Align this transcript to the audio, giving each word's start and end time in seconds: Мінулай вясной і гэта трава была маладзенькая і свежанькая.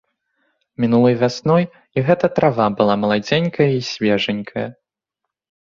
Мінулай 0.85 1.15
вясной 1.23 1.67
і 1.67 1.99
гэта 2.09 2.25
трава 2.41 2.67
была 2.81 2.95
маладзенькая 3.03 3.69
і 3.79 3.87
свежанькая. 3.93 4.67